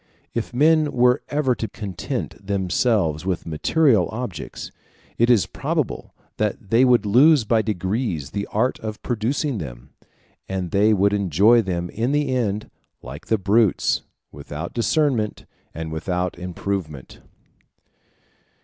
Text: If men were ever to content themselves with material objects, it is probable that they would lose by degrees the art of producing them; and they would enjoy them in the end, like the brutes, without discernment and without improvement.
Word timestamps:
If 0.33 0.51
men 0.51 0.91
were 0.93 1.21
ever 1.29 1.53
to 1.53 1.67
content 1.67 2.43
themselves 2.47 3.23
with 3.23 3.45
material 3.45 4.09
objects, 4.11 4.71
it 5.19 5.29
is 5.29 5.45
probable 5.45 6.15
that 6.37 6.71
they 6.71 6.83
would 6.83 7.05
lose 7.05 7.43
by 7.45 7.61
degrees 7.61 8.31
the 8.31 8.47
art 8.47 8.79
of 8.79 8.99
producing 9.03 9.59
them; 9.59 9.91
and 10.49 10.71
they 10.71 10.91
would 10.91 11.13
enjoy 11.13 11.61
them 11.61 11.91
in 11.91 12.13
the 12.13 12.33
end, 12.33 12.71
like 13.03 13.27
the 13.27 13.37
brutes, 13.37 14.01
without 14.31 14.73
discernment 14.73 15.45
and 15.71 15.91
without 15.91 16.35
improvement. 16.39 17.19